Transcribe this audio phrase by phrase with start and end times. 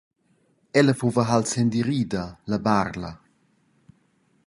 [0.79, 3.11] Ella fuva halt s’endirida, la Barla.